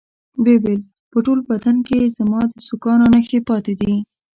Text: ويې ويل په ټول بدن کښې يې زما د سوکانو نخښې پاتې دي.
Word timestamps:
ويې 0.43 0.55
ويل 0.63 0.79
په 1.11 1.17
ټول 1.25 1.39
بدن 1.49 1.75
کښې 1.87 1.97
يې 2.01 2.07
زما 2.17 2.41
د 2.51 2.53
سوکانو 2.67 3.05
نخښې 3.13 3.39
پاتې 3.49 3.73
دي. 3.81 3.95